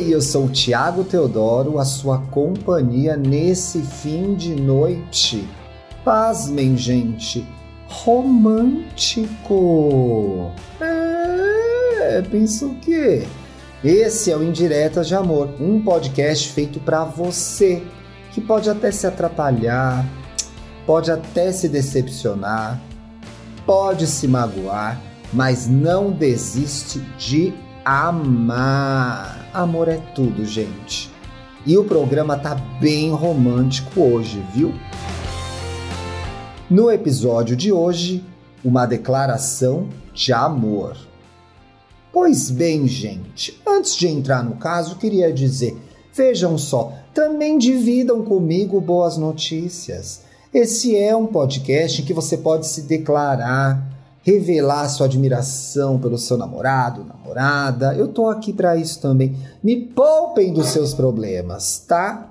Oi, 0.00 0.14
eu 0.14 0.22
sou 0.22 0.46
o 0.46 0.48
Tiago 0.48 1.04
Teodoro, 1.04 1.78
a 1.78 1.84
sua 1.84 2.16
companhia 2.16 3.18
nesse 3.18 3.82
fim 3.82 4.34
de 4.34 4.54
noite. 4.54 5.46
Pasmem, 6.02 6.74
gente, 6.74 7.46
romântico. 7.86 9.30
É, 10.80 12.22
pensa 12.22 12.64
o 12.64 12.74
quê? 12.76 13.26
Esse 13.84 14.30
é 14.30 14.36
o 14.38 14.42
Indiretas 14.42 15.06
de 15.06 15.14
Amor, 15.14 15.50
um 15.60 15.82
podcast 15.82 16.50
feito 16.50 16.80
para 16.80 17.04
você 17.04 17.82
que 18.32 18.40
pode 18.40 18.70
até 18.70 18.90
se 18.90 19.06
atrapalhar, 19.06 20.02
pode 20.86 21.10
até 21.10 21.52
se 21.52 21.68
decepcionar, 21.68 22.80
pode 23.66 24.06
se 24.06 24.26
magoar, 24.26 24.98
mas 25.30 25.68
não 25.68 26.10
desiste 26.10 27.00
de 27.18 27.52
amar. 27.84 29.39
Amor 29.52 29.88
é 29.88 29.96
tudo, 30.14 30.44
gente. 30.44 31.10
E 31.66 31.76
o 31.76 31.84
programa 31.84 32.36
tá 32.38 32.54
bem 32.80 33.10
romântico 33.10 34.00
hoje, 34.00 34.40
viu? 34.54 34.72
No 36.70 36.88
episódio 36.88 37.56
de 37.56 37.72
hoje, 37.72 38.24
uma 38.64 38.86
declaração 38.86 39.88
de 40.14 40.32
amor. 40.32 40.96
Pois 42.12 42.48
bem, 42.48 42.86
gente, 42.86 43.60
antes 43.66 43.96
de 43.96 44.06
entrar 44.06 44.44
no 44.44 44.54
caso, 44.54 44.94
queria 44.94 45.32
dizer: 45.32 45.76
vejam 46.14 46.56
só, 46.56 46.92
também 47.12 47.58
dividam 47.58 48.22
comigo 48.24 48.80
boas 48.80 49.16
notícias. 49.16 50.22
Esse 50.54 50.96
é 50.96 51.14
um 51.16 51.26
podcast 51.26 52.00
em 52.00 52.04
que 52.04 52.14
você 52.14 52.36
pode 52.36 52.68
se 52.68 52.82
declarar, 52.82 53.82
revelar 54.22 54.88
sua 54.88 55.06
admiração 55.06 55.98
pelo 55.98 56.18
seu 56.18 56.36
namorado, 56.36 57.04
namorada. 57.04 57.94
Eu 57.94 58.08
tô 58.08 58.26
aqui 58.28 58.52
para 58.52 58.76
isso 58.76 59.00
também. 59.00 59.36
Me 59.62 59.76
poupem 59.76 60.52
dos 60.52 60.68
seus 60.68 60.92
problemas, 60.92 61.84
tá? 61.86 62.28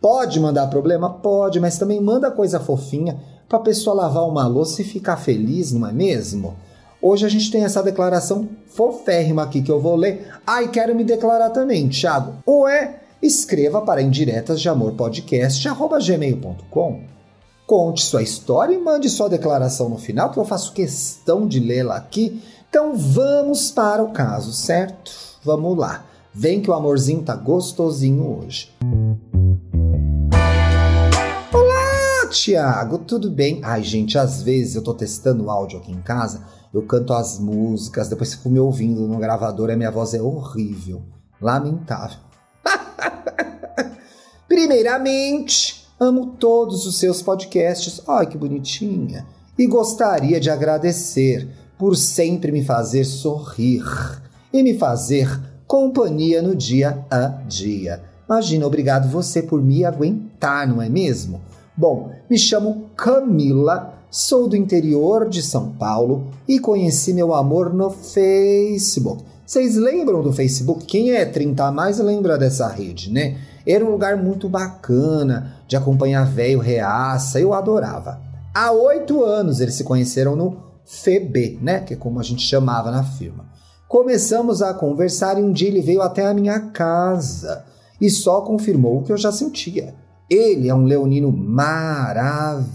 Pode 0.00 0.38
mandar 0.40 0.68
problema? 0.68 1.10
Pode, 1.10 1.60
mas 1.60 1.78
também 1.78 2.00
manda 2.00 2.30
coisa 2.30 2.60
fofinha 2.60 3.18
para 3.48 3.58
a 3.58 3.62
pessoa 3.62 3.96
lavar 3.96 4.28
uma 4.28 4.46
louça 4.46 4.82
e 4.82 4.84
ficar 4.84 5.16
feliz, 5.16 5.72
não 5.72 5.86
é 5.86 5.92
mesmo? 5.92 6.56
Hoje 7.00 7.24
a 7.24 7.28
gente 7.28 7.50
tem 7.50 7.64
essa 7.64 7.82
declaração 7.82 8.48
foférrima 8.66 9.42
aqui 9.42 9.62
que 9.62 9.70
eu 9.70 9.80
vou 9.80 9.94
ler. 9.94 10.28
Ai, 10.46 10.64
ah, 10.64 10.68
quero 10.68 10.94
me 10.94 11.04
declarar 11.04 11.50
também, 11.50 11.88
Thiago. 11.88 12.34
Ou 12.44 12.68
é, 12.68 13.00
escreva 13.22 13.80
para 13.80 14.02
indiretas 14.02 14.60
de 14.60 14.68
amor 14.68 14.92
podcast 14.92 15.68
gmail.com 16.04 17.17
Conte 17.68 18.02
sua 18.02 18.22
história 18.22 18.74
e 18.74 18.78
mande 18.78 19.10
sua 19.10 19.28
declaração 19.28 19.90
no 19.90 19.98
final, 19.98 20.30
que 20.30 20.38
eu 20.38 20.44
faço 20.46 20.72
questão 20.72 21.46
de 21.46 21.60
lê-la 21.60 21.96
aqui. 21.96 22.42
Então 22.66 22.96
vamos 22.96 23.70
para 23.70 24.02
o 24.02 24.10
caso, 24.10 24.54
certo? 24.54 25.12
Vamos 25.44 25.76
lá. 25.76 26.02
Vem 26.32 26.62
que 26.62 26.70
o 26.70 26.72
amorzinho 26.72 27.22
tá 27.22 27.36
gostosinho 27.36 28.38
hoje. 28.38 28.74
Olá, 31.52 32.30
Tiago, 32.30 33.00
tudo 33.00 33.30
bem? 33.30 33.60
Ai, 33.62 33.82
gente, 33.82 34.16
às 34.16 34.40
vezes 34.40 34.74
eu 34.74 34.82
tô 34.82 34.94
testando 34.94 35.44
o 35.44 35.50
áudio 35.50 35.78
aqui 35.78 35.92
em 35.92 36.00
casa, 36.00 36.46
eu 36.72 36.80
canto 36.86 37.12
as 37.12 37.38
músicas, 37.38 38.08
depois 38.08 38.32
fico 38.32 38.48
me 38.48 38.58
ouvindo 38.58 39.06
no 39.06 39.18
gravador 39.18 39.68
a 39.68 39.76
minha 39.76 39.90
voz 39.90 40.14
é 40.14 40.22
horrível. 40.22 41.02
Lamentável. 41.38 42.16
Primeiramente, 44.48 45.77
Amo 46.00 46.36
todos 46.38 46.86
os 46.86 46.96
seus 46.96 47.20
podcasts. 47.20 48.00
Ai, 48.06 48.26
que 48.26 48.38
bonitinha. 48.38 49.26
E 49.58 49.66
gostaria 49.66 50.38
de 50.38 50.48
agradecer 50.48 51.48
por 51.76 51.96
sempre 51.96 52.52
me 52.52 52.64
fazer 52.64 53.04
sorrir 53.04 53.82
e 54.52 54.62
me 54.62 54.78
fazer 54.78 55.28
companhia 55.66 56.40
no 56.40 56.54
dia 56.54 57.04
a 57.10 57.26
dia. 57.48 58.00
Imagina, 58.28 58.64
obrigado 58.64 59.10
você 59.10 59.42
por 59.42 59.60
me 59.60 59.84
aguentar, 59.84 60.68
não 60.68 60.80
é 60.80 60.88
mesmo? 60.88 61.40
Bom, 61.76 62.12
me 62.30 62.38
chamo 62.38 62.90
Camila, 62.96 63.94
sou 64.08 64.48
do 64.48 64.56
interior 64.56 65.28
de 65.28 65.42
São 65.42 65.72
Paulo 65.72 66.28
e 66.46 66.60
conheci 66.60 67.12
meu 67.12 67.34
amor 67.34 67.74
no 67.74 67.90
Facebook. 67.90 69.24
Vocês 69.44 69.76
lembram 69.76 70.22
do 70.22 70.32
Facebook? 70.32 70.84
Quem 70.84 71.12
é 71.12 71.24
30 71.24 71.64
a 71.64 71.72
mais 71.72 71.98
lembra 71.98 72.36
dessa 72.36 72.68
rede, 72.68 73.10
né? 73.10 73.38
Era 73.68 73.84
um 73.84 73.90
lugar 73.90 74.16
muito 74.16 74.48
bacana 74.48 75.56
de 75.68 75.76
acompanhar 75.76 76.24
velho 76.24 76.58
reaça, 76.58 77.38
eu 77.38 77.52
adorava. 77.52 78.18
Há 78.54 78.72
oito 78.72 79.22
anos 79.22 79.60
eles 79.60 79.74
se 79.74 79.84
conheceram 79.84 80.34
no 80.34 80.56
FB, 80.86 81.58
né? 81.60 81.80
Que 81.80 81.92
é 81.92 81.96
como 81.96 82.18
a 82.18 82.22
gente 82.22 82.40
chamava 82.40 82.90
na 82.90 83.04
firma. 83.04 83.44
Começamos 83.86 84.62
a 84.62 84.72
conversar 84.72 85.38
e 85.38 85.42
um 85.42 85.52
dia 85.52 85.68
ele 85.68 85.82
veio 85.82 86.00
até 86.00 86.26
a 86.26 86.32
minha 86.32 86.58
casa 86.70 87.62
e 88.00 88.08
só 88.08 88.40
confirmou 88.40 89.00
o 89.00 89.02
que 89.02 89.12
eu 89.12 89.18
já 89.18 89.30
sentia. 89.30 89.94
Ele 90.30 90.66
é 90.68 90.74
um 90.74 90.84
leonino 90.84 91.30
maravilhoso, 91.30 92.66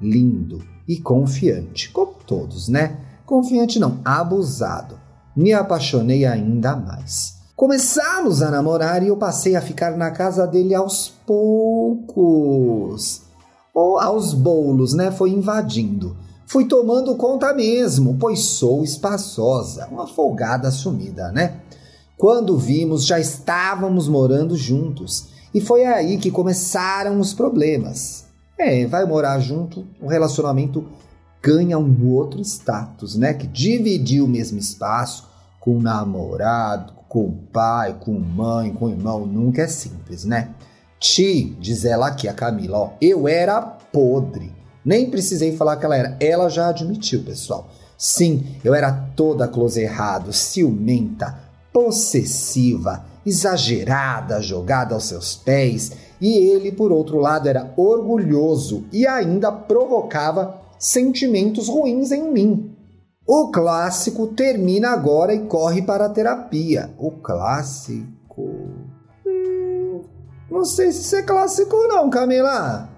lindo 0.00 0.60
e 0.88 0.98
confiante, 0.98 1.88
como 1.90 2.14
todos, 2.26 2.68
né? 2.68 2.98
Confiante 3.24 3.78
não, 3.78 4.00
abusado. 4.04 4.98
Me 5.36 5.52
apaixonei 5.52 6.24
ainda 6.24 6.74
mais. 6.74 7.43
Começamos 7.56 8.42
a 8.42 8.50
namorar 8.50 9.04
e 9.04 9.08
eu 9.08 9.16
passei 9.16 9.54
a 9.54 9.60
ficar 9.60 9.96
na 9.96 10.10
casa 10.10 10.44
dele 10.44 10.74
aos 10.74 11.08
poucos. 11.24 13.22
Ou 13.72 14.00
aos 14.00 14.34
bolos, 14.34 14.92
né? 14.92 15.12
Foi 15.12 15.30
invadindo. 15.30 16.16
Fui 16.48 16.64
tomando 16.64 17.14
conta 17.14 17.54
mesmo, 17.54 18.16
pois 18.18 18.40
sou 18.40 18.82
espaçosa, 18.82 19.86
uma 19.86 20.08
folgada 20.08 20.68
sumida, 20.72 21.30
né? 21.30 21.60
Quando 22.18 22.58
vimos, 22.58 23.06
já 23.06 23.20
estávamos 23.20 24.08
morando 24.08 24.56
juntos. 24.56 25.28
E 25.54 25.60
foi 25.60 25.84
aí 25.84 26.18
que 26.18 26.32
começaram 26.32 27.20
os 27.20 27.32
problemas. 27.32 28.24
É, 28.58 28.84
vai 28.86 29.04
morar 29.04 29.38
junto, 29.38 29.86
o 30.00 30.08
relacionamento 30.08 30.84
ganha 31.40 31.78
um 31.78 32.12
outro 32.12 32.40
status, 32.40 33.14
né? 33.14 33.32
Que 33.32 33.46
dividir 33.46 34.22
o 34.22 34.28
mesmo 34.28 34.58
espaço 34.58 35.28
com 35.60 35.76
o 35.76 35.82
namorado, 35.82 37.03
com 37.14 37.30
pai, 37.52 37.94
com 38.00 38.18
mãe, 38.18 38.72
com 38.72 38.90
irmão, 38.90 39.24
nunca 39.24 39.62
é 39.62 39.68
simples, 39.68 40.24
né? 40.24 40.52
Ti, 40.98 41.56
diz 41.60 41.84
ela 41.84 42.08
aqui, 42.08 42.26
a 42.26 42.32
Camila, 42.32 42.76
ó, 42.76 42.90
eu 43.00 43.28
era 43.28 43.60
podre. 43.62 44.52
Nem 44.84 45.08
precisei 45.08 45.56
falar 45.56 45.76
que 45.76 45.84
ela 45.84 45.96
era. 45.96 46.16
Ela 46.18 46.48
já 46.48 46.70
admitiu, 46.70 47.22
pessoal. 47.22 47.70
Sim, 47.96 48.44
eu 48.64 48.74
era 48.74 48.90
toda 49.14 49.46
close 49.46 49.80
errado, 49.80 50.32
ciumenta, 50.32 51.38
possessiva, 51.72 53.04
exagerada, 53.24 54.42
jogada 54.42 54.96
aos 54.96 55.04
seus 55.04 55.36
pés. 55.36 55.92
E 56.20 56.36
ele, 56.36 56.72
por 56.72 56.90
outro 56.90 57.18
lado, 57.20 57.48
era 57.48 57.72
orgulhoso 57.76 58.86
e 58.92 59.06
ainda 59.06 59.52
provocava 59.52 60.60
sentimentos 60.80 61.68
ruins 61.68 62.10
em 62.10 62.32
mim. 62.32 62.73
O 63.26 63.50
clássico 63.50 64.26
termina 64.26 64.90
agora 64.90 65.34
e 65.34 65.46
corre 65.46 65.80
para 65.80 66.06
a 66.06 66.10
terapia. 66.10 66.90
O 66.98 67.10
clássico. 67.10 68.68
Hum, 69.26 70.02
não 70.50 70.64
sei 70.64 70.92
se 70.92 71.00
isso 71.00 71.16
é 71.16 71.22
clássico, 71.22 71.74
não, 71.88 72.10
Camila. 72.10 72.90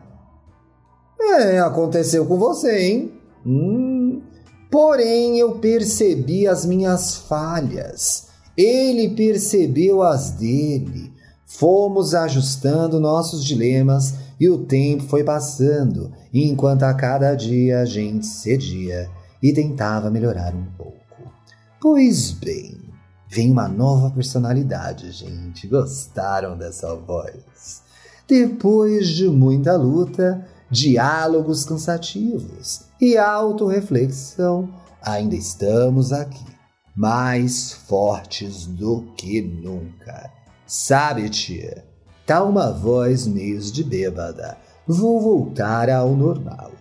É, 1.21 1.61
aconteceu 1.61 2.27
com 2.27 2.37
você, 2.37 2.77
hein? 2.89 3.13
Hum, 3.47 4.21
porém, 4.69 5.39
eu 5.39 5.59
percebi 5.59 6.49
as 6.49 6.67
minhas 6.67 7.15
falhas. 7.15 8.27
Ele 8.57 9.11
percebeu 9.11 10.03
as 10.03 10.33
dele. 10.33 11.13
Fomos 11.47 12.17
ajustando 12.17 12.99
nossos 12.99 13.45
dilemas 13.45 14.15
e 14.41 14.49
o 14.49 14.59
tempo 14.59 15.05
foi 15.05 15.23
passando, 15.23 16.13
enquanto 16.35 16.83
a 16.83 16.93
cada 16.93 17.35
dia 17.35 17.81
a 17.81 17.85
gente 17.85 18.27
cedia 18.27 19.09
e 19.43 19.53
tentava 19.53 20.11
melhorar 20.11 20.55
um 20.55 20.65
pouco. 20.77 20.97
Pois 21.81 22.33
bem, 22.33 22.79
vem 23.29 23.51
uma 23.51 23.69
nova 23.69 24.11
personalidade, 24.11 25.11
gente. 25.13 25.67
Gostaram 25.67 26.57
dessa 26.57 26.95
voz? 26.95 27.83
Depois 28.27 29.09
de 29.09 29.29
muita 29.29 29.77
luta, 29.77 30.45
diálogos 30.71 31.65
cansativos 31.65 32.87
e 33.01 33.17
autorreflexão, 33.17 34.69
ainda 35.01 35.37
estamos 35.37 36.13
aqui, 36.13 36.45
mais 36.95 37.73
fortes 37.73 38.67
do 38.67 39.03
que 39.17 39.41
nunca. 39.43 40.31
Sabe, 40.67 41.29
tia, 41.29 41.85
tá 42.27 42.43
uma 42.43 42.73
voz 42.73 43.27
meio 43.27 43.61
de 43.61 43.85
bêbada. 43.85 44.57
Vou 44.87 45.21
voltar 45.21 45.89
ao 45.89 46.17
normal. 46.17 46.73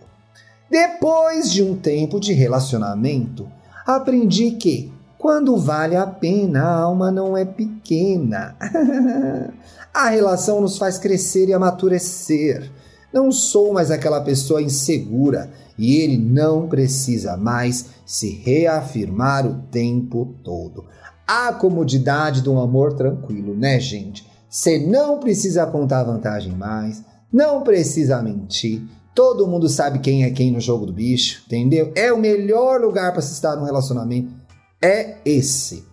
Depois 0.69 1.51
de 1.51 1.61
um 1.63 1.75
tempo 1.75 2.19
de 2.19 2.33
relacionamento, 2.33 3.47
aprendi 3.85 4.51
que 4.51 4.91
quando 5.17 5.57
vale 5.57 5.95
a 5.95 6.05
pena, 6.05 6.63
a 6.63 6.79
alma 6.81 7.11
não 7.11 7.35
é 7.35 7.45
pequena. 7.45 8.55
a 9.93 10.09
relação 10.09 10.61
nos 10.61 10.77
faz 10.77 10.97
crescer 10.97 11.47
e 11.49 11.53
amadurecer. 11.53 12.71
Não 13.13 13.31
sou 13.31 13.73
mais 13.73 13.91
aquela 13.91 14.21
pessoa 14.21 14.61
insegura 14.61 15.49
e 15.77 15.95
ele 15.97 16.17
não 16.17 16.67
precisa 16.67 17.37
mais 17.37 17.85
se 18.05 18.29
reafirmar 18.29 19.47
o 19.47 19.63
tempo 19.71 20.35
todo. 20.43 20.85
A 21.27 21.53
comodidade 21.53 22.41
de 22.41 22.49
um 22.49 22.59
amor 22.59 22.93
tranquilo, 22.93 23.55
né, 23.55 23.79
gente? 23.79 24.29
Você 24.49 24.77
não 24.77 25.19
precisa 25.19 25.63
apontar 25.63 26.05
vantagem 26.05 26.53
mais, 26.53 27.03
não 27.31 27.63
precisa 27.63 28.21
mentir. 28.21 28.83
Todo 29.15 29.47
mundo 29.47 29.69
sabe 29.69 29.99
quem 29.99 30.25
é 30.25 30.29
quem 30.29 30.51
no 30.51 30.59
jogo 30.59 30.85
do 30.85 30.91
bicho, 30.91 31.41
entendeu? 31.47 31.93
É 31.95 32.11
o 32.11 32.19
melhor 32.19 32.81
lugar 32.81 33.13
para 33.13 33.21
se 33.21 33.31
estar 33.31 33.55
num 33.55 33.63
relacionamento. 33.63 34.33
É 34.81 35.19
esse. 35.23 35.85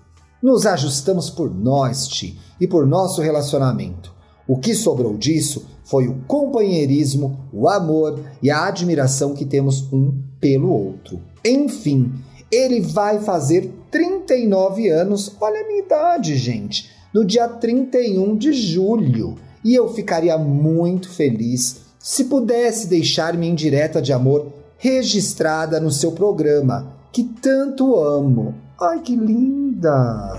Nos 0.43 0.67
ajustamos 0.67 1.31
por 1.31 1.49
nós, 1.49 2.09
Ti, 2.09 2.37
e 2.61 2.67
por 2.67 2.85
nosso 2.85 3.23
relacionamento. 3.23 4.13
O 4.49 4.59
que 4.59 4.75
sobrou 4.75 5.17
disso 5.17 5.65
foi 5.85 6.09
o 6.09 6.19
companheirismo, 6.27 7.49
o 7.53 7.69
amor 7.69 8.19
e 8.43 8.51
a 8.51 8.67
admiração 8.67 9.35
que 9.35 9.45
temos 9.45 9.93
um 9.93 10.21
pelo 10.41 10.73
outro. 10.73 11.21
Enfim, 11.45 12.13
ele 12.51 12.81
vai 12.81 13.21
fazer 13.21 13.73
39 13.89 14.89
anos, 14.89 15.37
olha 15.41 15.61
a 15.61 15.69
minha 15.69 15.85
idade, 15.85 16.37
gente, 16.37 16.91
no 17.15 17.25
dia 17.25 17.47
31 17.47 18.37
de 18.37 18.53
julho. 18.53 19.37
E 19.65 19.77
eu 19.77 19.89
ficaria 19.95 20.37
muito 20.37 21.09
feliz 21.09 21.92
se 22.03 22.25
pudesse 22.25 22.89
deixar 22.89 23.35
minha 23.35 23.53
indireta 23.53 24.03
de 24.03 24.13
amor 24.13 24.53
registrada 24.77 25.79
no 25.79 25.93
seu 25.93 26.11
programa, 26.11 26.93
que 27.13 27.23
tanto 27.23 27.97
amo. 27.97 28.57
Ai, 28.81 28.99
que 28.99 29.15
linda! 29.15 30.33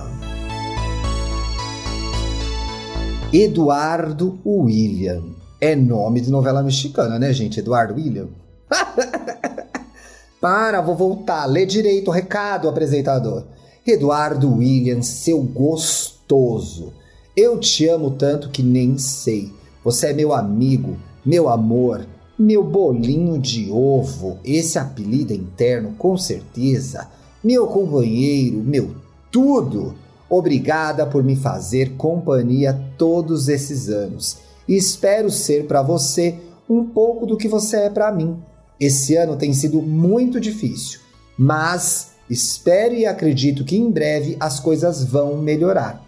Eduardo 3.31 4.37
William. 4.45 5.23
É 5.61 5.73
nome 5.73 6.19
de 6.19 6.29
novela 6.29 6.61
mexicana, 6.61 7.17
né, 7.17 7.31
gente? 7.31 7.61
Eduardo 7.61 7.93
William. 7.93 8.27
Para, 10.41 10.81
vou 10.81 10.95
voltar. 10.95 11.45
Lê 11.45 11.65
direito 11.65 12.09
o 12.09 12.13
recado, 12.13 12.67
apresentador. 12.67 13.45
Eduardo 13.87 14.57
William, 14.57 15.01
seu 15.01 15.41
gostoso. 15.41 16.91
Eu 17.35 17.57
te 17.57 17.87
amo 17.87 18.11
tanto 18.11 18.49
que 18.49 18.61
nem 18.61 18.97
sei. 18.97 19.53
Você 19.83 20.07
é 20.07 20.13
meu 20.13 20.33
amigo, 20.33 20.97
meu 21.25 21.49
amor, 21.49 22.05
meu 22.37 22.63
bolinho 22.63 23.39
de 23.39 23.71
ovo. 23.71 24.37
Esse 24.43 24.77
apelido 24.77 25.33
interno, 25.33 25.93
com 25.97 26.17
certeza. 26.17 27.07
Meu 27.43 27.67
companheiro, 27.67 28.57
meu 28.57 28.95
tudo. 29.31 29.95
Obrigada 30.29 31.05
por 31.05 31.23
me 31.23 31.35
fazer 31.35 31.95
companhia 31.95 32.79
todos 32.97 33.49
esses 33.49 33.89
anos. 33.89 34.37
Espero 34.67 35.29
ser 35.29 35.65
para 35.65 35.81
você 35.81 36.35
um 36.69 36.85
pouco 36.85 37.25
do 37.25 37.37
que 37.37 37.47
você 37.47 37.77
é 37.77 37.89
para 37.89 38.11
mim. 38.11 38.37
Esse 38.79 39.15
ano 39.15 39.35
tem 39.35 39.53
sido 39.53 39.81
muito 39.81 40.39
difícil, 40.39 40.99
mas 41.37 42.13
espero 42.29 42.93
e 42.95 43.05
acredito 43.05 43.63
que 43.63 43.77
em 43.77 43.91
breve 43.91 44.35
as 44.39 44.59
coisas 44.59 45.03
vão 45.03 45.37
melhorar. 45.37 46.03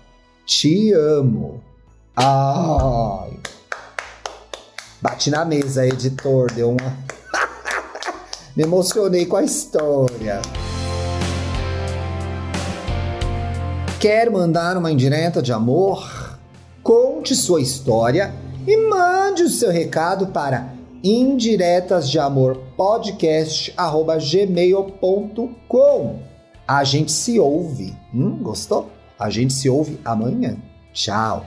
Te 0.45 0.91
amo. 0.94 1.61
Ai. 2.15 3.44
Bati 5.06 5.30
na 5.30 5.46
mesa, 5.46 5.86
editor, 5.86 6.52
deu 6.52 6.72
uma. 6.72 6.98
Me 8.57 8.63
emocionei 8.63 9.24
com 9.28 9.36
a 9.36 9.44
história. 9.44 10.42
Quer 14.00 14.31
mandar 14.31 14.75
uma 14.75 14.92
indireta 14.92 15.44
de 15.44 15.54
amor? 15.54 16.40
Conte 16.81 17.36
sua 17.36 17.62
história 17.62 18.34
e 18.66 18.75
mande 18.78 19.44
o 19.44 19.50
seu 19.50 19.69
recado 19.69 20.25
para 20.30 20.74
indiretas 21.04 22.10
de 22.10 22.18
amor. 22.18 22.60
A 26.68 26.84
gente 26.84 27.12
se 27.12 27.40
ouve. 27.40 27.96
Hum, 28.12 28.40
gostou? 28.42 28.90
A 29.19 29.30
gente 29.30 29.54
se 29.54 29.69
ouve 29.69 30.00
amanhã. 30.04 30.57
Tchau. 30.92 31.46